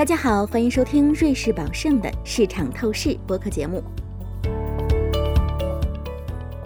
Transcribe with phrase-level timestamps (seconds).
[0.00, 3.84] 大家好，欢迎收听瑞士宝盛的市场透视播客节目。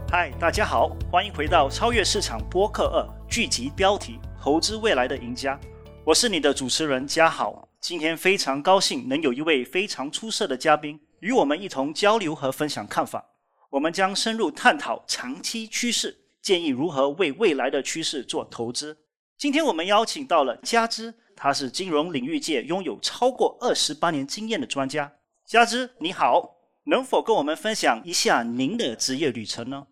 [0.09, 5.59] 嗨，大家好，欢迎回到超越市场播客二剧集标题：投资未来的赢家。
[6.05, 7.69] 我是你的主持人嘉豪。
[7.81, 13.33] 今天非常高兴能有一位非常出色的嘉宾与我们一同交流和分享看法。
[13.69, 18.97] 我们将深入探讨长期趋势，建议如何为未来的趋势做投资。
[19.37, 21.13] 今天我们邀请到了加之。
[21.37, 25.13] 他是金融领域界拥有超过二十八年经验的专家，
[25.45, 29.89] 加之你好，能否跟我们分享一下您的职业旅程呢？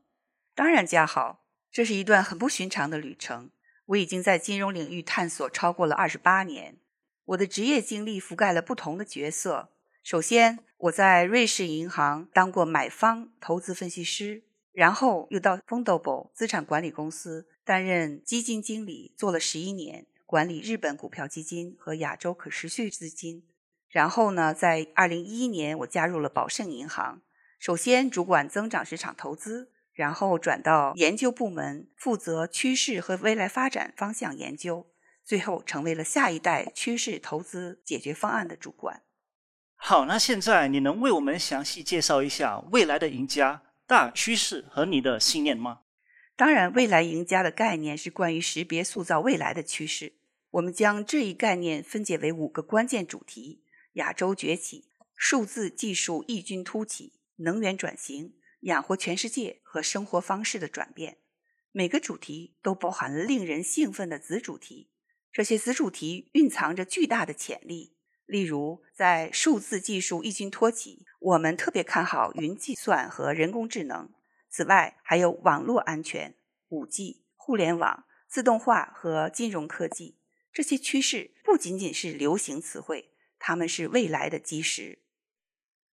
[0.55, 3.51] 当然，家好，这是一段很不寻常的旅程。
[3.87, 6.79] 我已经在金融领域探索超过了二十八年，
[7.25, 9.71] 我的职业经历覆盖了不同的角色。
[10.03, 20.07] 首先，我在瑞士银行当过买方投资分析师，然后又到 f u n d a b l e 资产管理公司担任基金经理，做了十一年。
[20.33, 23.43] 管理日本股票基金和亚洲可持续资金，
[23.91, 27.21] 然后呢，在二零一一年我加入了宝盛银行，
[27.59, 34.87] 首先主管增长市场投资，然后转到研究部门，负责趋势和未来发展方向研究，
[35.23, 39.03] 最后成为了下一代趋势投资解决方案的主管。
[39.77, 45.81] 好，那现在你能为我们详细介绍一下未来的赢家大趋势和你的信念吗？
[46.35, 50.15] 当然，未来赢家的概念是关于识别塑造未来的趋势。
[50.53, 53.65] 我们将这一概念分解为五个关键主题：
[53.95, 61.17] 亚洲崛起、数字技术异军突起、能源转型、养活全世界和生活方式的转变。
[61.71, 64.91] 每个主题都包含了令人兴奋的子主题，
[65.33, 67.97] 这些子主题蕴藏着巨大的潜力。
[68.27, 74.11] 例如，在数字技术异军突起，我们特别看好云计算和人工智能。
[74.51, 76.37] 此外，还有网络安全、
[76.69, 80.19] 五 G、互联网、自动化和金融科技。
[80.53, 84.99] 这些趋势不仅仅是流行词汇，它们是未来的基石。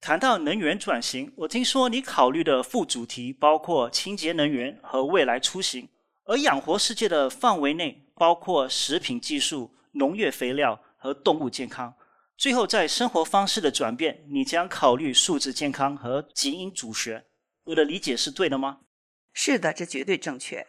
[0.02, 5.87] 谈到能源转型，我听说你考虑的副主题包括清洁能源和未来出行，
[6.25, 11.93] 而养活世界的范围内包括食品技术、农业肥料和动物健康。
[12.37, 17.26] 最后，在生活方式的转变，你将考虑数字健康和基因组学。
[17.65, 18.80] 我的理解是对的吗？
[19.33, 20.65] 是的，这绝对正确。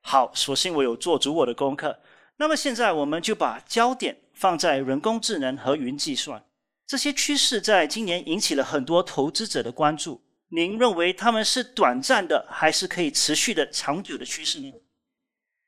[0.00, 2.00] 好，所幸我有做足我的功课。
[2.38, 6.44] 那么现在我们就把焦点放在人工智能和云计算
[6.86, 10.22] 这些趋势，在今年引起了很多投资者的关注。
[10.48, 14.72] 您认为他们是短暂的，还是可以持续的长久的趋势呢？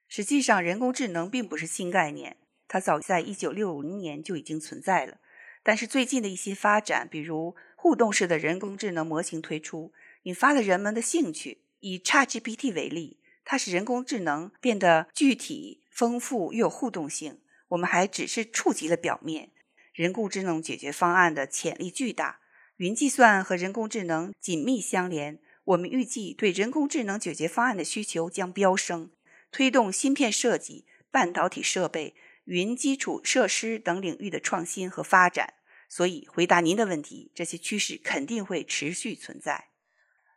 [0.09, 2.37] 实际上，人工智能并不是新概念，
[2.69, 5.19] 它早在一九六零年就已经存在了。
[5.63, 9.93] 但是最近的一些发展，比如互动式的人工智能模型推出，
[10.25, 11.63] 引发了人们的兴趣。
[11.81, 15.84] 以 ChatGPT 为例，它使人工智能变得具体。
[15.94, 19.53] 丰富又有互动性，我们还只是触及了表面。
[19.93, 22.41] 人工智能解决方案的潜力巨大，
[22.78, 25.38] 云计算和人工智能紧密相连。
[25.66, 29.12] 我们预计对人工智能解决方案的需求将飙升，
[29.53, 35.55] 推动芯片设计、半导体设备、云基础设施等领域的创新和发展。
[35.88, 39.69] 所以，回答您的问题，这些趋势肯定会持续存在。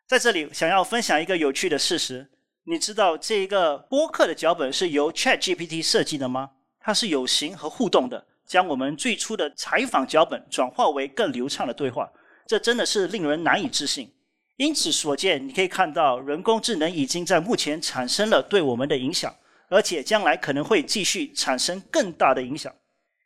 [0.06, 2.30] 在这里，想要分享一个有趣的事实。
[2.70, 6.52] 你知道这一个播客的脚本是由 Chat GPT 设计的吗？
[6.82, 12.12] 它是有形和互动的，将我们最初的采访脚本转化为更流畅的对话，
[12.46, 14.14] 这真的是令人难以置信。
[14.58, 19.34] 因此所见，你可以看到人工智能已经在目前产生了对我们的影响，
[19.70, 22.76] 而且将来可能会继续产生更大的影响。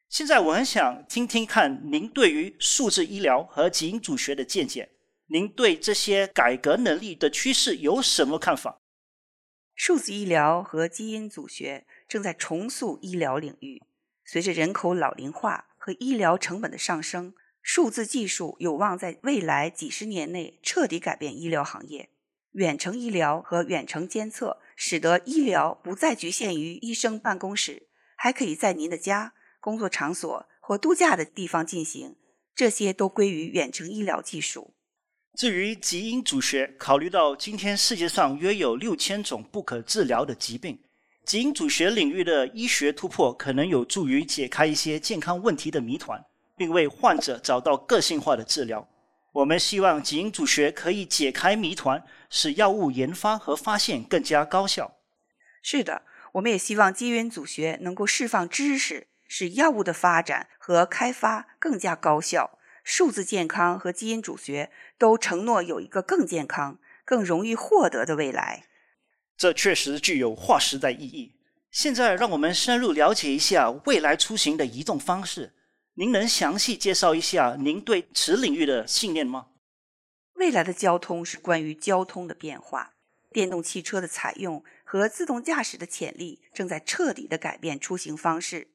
[0.08, 4.88] 现在我很想听听看您对于数字医疗和基因组学的见解，
[5.30, 8.78] 您对这些改革能力的趋势有什么看法？
[9.84, 13.82] 数字医疗和基因组学正在重塑医疗领域。
[14.24, 17.34] 随着人口老龄化和医疗成本的上升，
[17.64, 22.12] 数字技术有望在未来几十年内彻底改变医疗行业。
[22.52, 32.18] 远程医疗和远程监测使得医疗不再局限于医生办公室，还可以在您的家、工作场所或度假的地方进行。
[32.54, 34.76] 这些都归于远程医疗技术。
[35.38, 40.78] 至于基因组学，考虑到今天世界上约有六千种不可治疗的疾病，
[41.26, 46.24] 基因组学领域的医学突破可能有助于解开一些健康问题的谜团，
[46.58, 48.88] 并为患者找到个性化的治疗。
[49.32, 54.98] 我们希望基因组学可以解开谜团，使药物研发和发现更加高效。
[55.64, 56.02] 是的，
[56.34, 62.60] 我们也希望基因组学能够释放知识，使药物的发展和开发更加高效。
[62.94, 68.66] 数字健康和基因组学都承诺有一个更健康、更容易获得的未来。
[69.38, 71.38] 这确实具有划时代意义。
[71.72, 75.54] 现在，让我们深入了解一下未来出行的移动方式。
[75.94, 79.48] 您能详细介绍一下您对此领域的信念吗？
[80.34, 82.96] 未来的交通是关于交通的变化，
[83.32, 88.68] 电动汽车的采用和自动驾驶的潜力正在彻底的改变出行方式。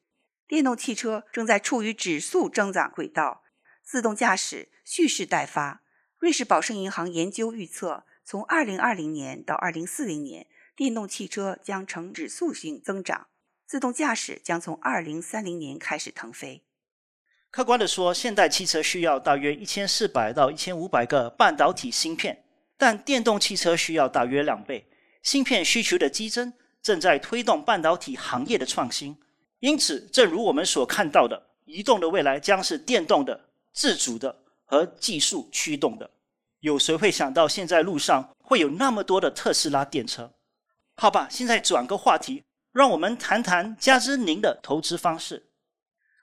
[0.47, 3.43] 电动汽车正在处于指数增长轨道，
[3.87, 5.81] 自动驾驶蓄势待发。
[6.17, 13.27] 瑞士宝盛银行研究预测，从2020年到2040年，电动汽车将呈指数性增长，
[13.65, 16.65] 自动驾驶将从2030年开始腾飞。
[17.49, 22.43] 客观的说，现代汽车需要大约一千四百到一千五百个半导体芯片，
[22.75, 24.85] 但电动汽车需要大约两倍。
[25.23, 26.51] 芯片需求的激增
[26.81, 29.17] 正在推动半导体行业的创新。
[29.59, 33.46] 因此，正如我们所看到的，移动的未来将是电动的、
[33.77, 36.09] 自主的和技术驱动的。
[36.61, 40.33] 有谁会想到现在路上会有那么多的特斯拉电车？
[40.95, 45.51] 好吧，现在转个话题，让我们谈谈加之您的投资方式。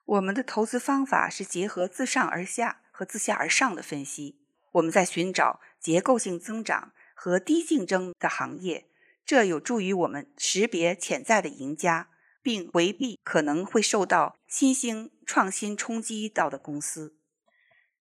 [0.05, 4.41] 我们的投资方法是结合自上而下和自下而上的分析。
[4.73, 8.89] 我们在寻找结构性增长和低竞争的行业，
[9.25, 12.09] 这有助于我们识别潜在的赢家，
[12.43, 17.15] 并回避可能会受到新兴创新冲击到的公司。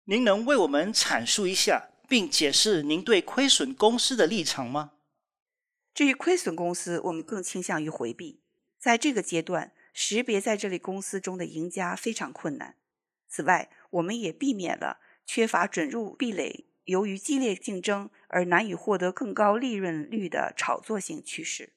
[0.06, 4.94] 您能为我们阐述一下并解释您对亏损公司的立场吗？
[5.94, 8.42] 至于亏损公司，我们更倾向于回避。
[8.80, 9.74] 在这个阶段。
[9.96, 12.78] 识别在这类公司中的赢家非常困难。
[13.30, 21.74] 此外，我们也避免了缺乏准入壁垒、由于激烈竞争而难以获得更高利润率的炒作性趋势。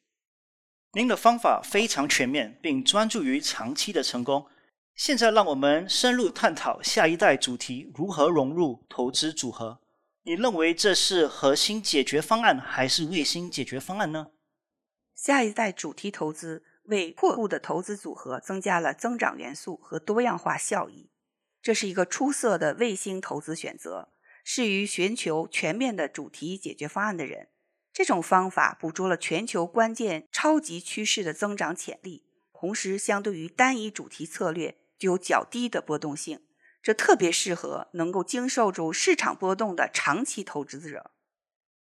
[0.93, 4.49] 您的方法非常全面，并专注于长期的成功。
[4.97, 9.83] 现在，让我们深入探讨下一代主题如何融入投资组合。
[10.23, 14.29] 你认为这是核心解决方案，还是卫星解决方案呢？
[15.15, 16.65] 下一代主题投资。
[16.87, 21.11] 为扩户的投资组合增加了增长元素和多样化效益，
[21.61, 24.13] 这是一个出色的卫星投资选择，
[24.45, 27.49] 适于寻求全面的主题解决方案的人。
[27.93, 36.43] 这种方法捕捉了全球关键超级趋势的增长潜力，同时相对于单一主题策略具有较低的波动性，
[36.83, 41.11] 这特别适合能够经受住市场波动的长期投资者。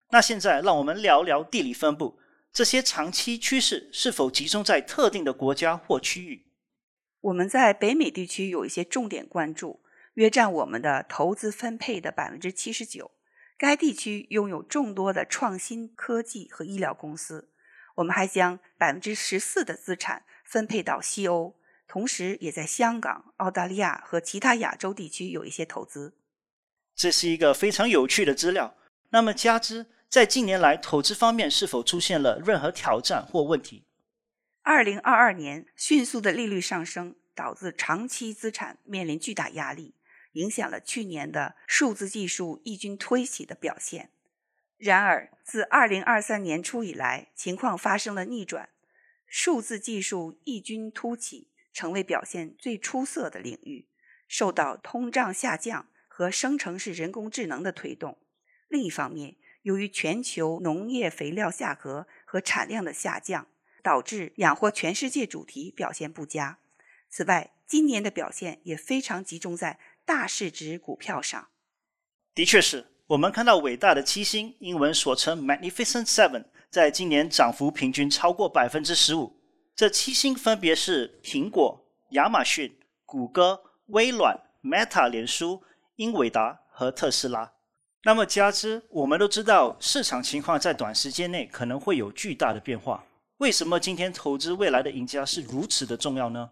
[0.10, 2.19] 那现在让我们聊聊地理分布。
[2.54, 6.48] 这些长期趋势是否集中在特定的国家或区域？
[7.22, 9.81] 我们在北美地区有一些重点关注，
[10.16, 13.12] 约占我们的投资分配的百分之七十九。
[13.58, 17.54] 该地区拥有众多的创新科技和医疗公司。
[17.96, 21.56] 我们还将百分之十四的资产分配到西欧，
[21.91, 26.13] 同时也在香港、澳大利亚和其他亚洲地区有一些投资。
[26.95, 28.77] 这是一个非常有趣的资料。
[29.09, 29.88] 那么，加之。
[30.07, 33.83] 在近年来，投资方面是否出现了任何挑战或问题？
[34.61, 39.93] 二零二二年迅速的利率上升，导致长期资产面临巨大压力，
[40.31, 44.11] 影响了去年的数字技术异军突起的表现。
[44.77, 48.69] 然而，自二零二三年初以来，情况发生了逆转，
[49.25, 53.88] 数字技术异军突起，成为表现最出色的领域，
[54.27, 58.18] 受到通胀下降和生成式人工智能的推动。
[58.68, 63.47] 另一方面，由于全球农业肥料价格和产量的下降，
[63.83, 66.59] 导致养活全世界主题表现不佳。
[67.09, 71.50] 此外，今年的表现也非常集中在大市值股票上。
[72.34, 79.40] 的确是我们看到伟大的七星（英文所称 Magnificent Seven） 在今年涨幅平均超过百分之十五。
[79.81, 85.63] 这七星分别是苹果、亚马逊、谷歌、微软、Meta、脸书、
[85.95, 87.53] 英伟达和特斯拉。
[88.03, 93.03] 那么，加之我们都知道，市场情况在短时间内可能会有巨大的变化。
[93.38, 96.51] 为什么今天投资未来的赢家是如此的重要呢？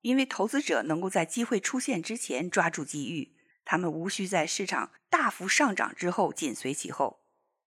[0.00, 7.18] 因为投资者能够在机会出现之前抓住机遇，他们无需在市场大幅上涨之后紧随其后。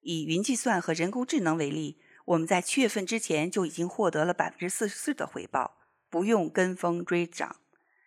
[0.02, 5.78] 以云计算和人工智能为例，我们在七月份之前就已经获得了百分之四十四的回报，
[6.10, 7.58] 不用跟风追涨。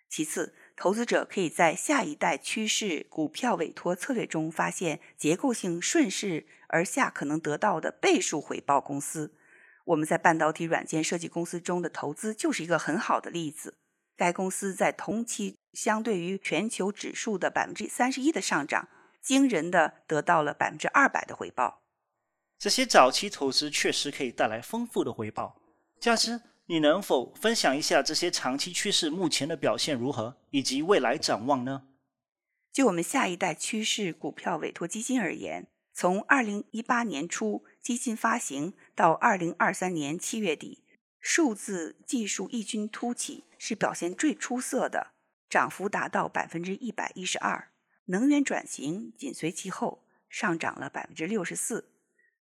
[0.09, 9.35] 其次，投资者可以在下一代趋势股票委托策略中发现结构性顺势而下可能得到的倍数回报公司。
[9.85, 13.79] 我们在半导体软件设计公司中的投资就是一个很好的例子。
[14.17, 18.89] 该公司在同期相对于全球指数的百分之三十一的上涨，
[19.23, 21.78] 惊人的得到了百分之二百的回报。
[22.59, 25.61] 这些早期投资确实可以带来丰富的回报。
[26.01, 26.41] 加之。
[26.71, 31.85] 你能否分享一下这些长期趋势目前的表现如何，以及未来展望呢？
[32.71, 40.85] 就我们下一代趋势股票委托基金而言，从二零一八年初基金发行到二零二三年七月底，
[41.19, 45.13] 数字技术异军突起是表现最出色的。
[45.49, 47.71] 涨幅达到百分之一百一十二。
[48.05, 51.89] 能源转型紧随其后，上涨了百分之六十四，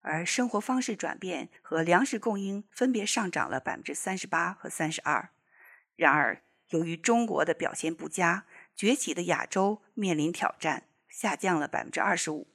[0.01, 5.31] 而生活方式转变和粮食供应分别上涨了百分之三十八和三十二。
[5.95, 12.47] 然而，由于中国的表现不佳，崛起的亚洲面临挑战，下降了百分之二十五。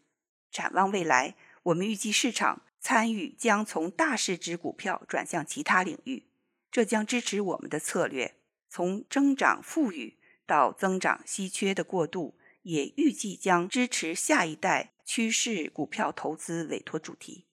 [0.50, 1.34] 展望未来，
[1.64, 6.28] 我们预计市场参与将从大市值股票转向其他领域，
[6.70, 8.36] 这将支持我们的策略
[8.68, 12.38] 从增长富裕到增长稀缺的过渡。
[12.62, 17.46] 也预计将支持下一代趋势股票投资委托主题。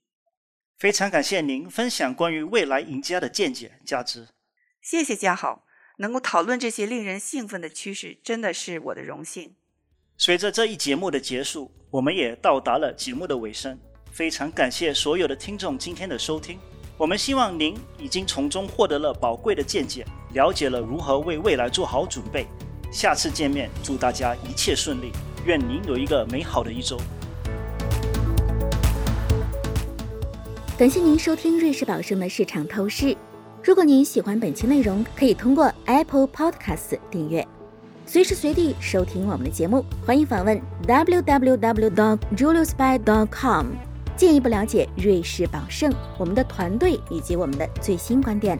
[0.78, 4.30] 非常感谢您分享关于未来赢家的见解价值。
[4.82, 5.66] 谢谢嘉豪，
[5.98, 9.56] 能够讨论这些令人兴奋的趋势，真的是我的荣幸。
[10.18, 13.78] 随着这一节目的结束，我们也到达了节目的尾声。
[14.12, 16.58] 非常感谢所有的听众今天的收听。
[16.98, 22.46] 我们希望您已经从中获得了宝贵的见解，了解了如何为未来做好准备。
[22.92, 25.12] 下次见面，祝大家一切顺利，
[25.46, 26.98] 愿您有一个美好的一周。
[30.78, 33.16] 感谢您收听瑞士宝盛的市场透视。
[33.64, 37.48] 如果您喜欢本期内容，可以通过 Apple Podcast 订阅，
[38.06, 39.86] 随时随地收听我们的节目。
[40.06, 43.66] 欢迎访问 www.juliusby.com，
[44.16, 48.60] 进一步了解瑞士宝盛、我们的团队以及我们的最新观点。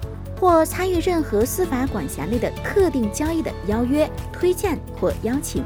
[0.41, 5.63] 或参与任何司法管辖内的特定交易的邀约、推荐或邀请，